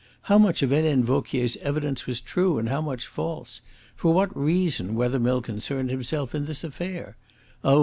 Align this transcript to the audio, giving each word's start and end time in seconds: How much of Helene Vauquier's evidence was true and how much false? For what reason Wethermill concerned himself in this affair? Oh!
How 0.23 0.39
much 0.39 0.63
of 0.63 0.71
Helene 0.71 1.03
Vauquier's 1.03 1.57
evidence 1.57 2.07
was 2.07 2.19
true 2.19 2.57
and 2.57 2.69
how 2.69 2.81
much 2.81 3.05
false? 3.05 3.61
For 3.95 4.11
what 4.11 4.35
reason 4.35 4.95
Wethermill 4.95 5.41
concerned 5.43 5.91
himself 5.91 6.33
in 6.33 6.45
this 6.45 6.63
affair? 6.63 7.17
Oh! 7.63 7.79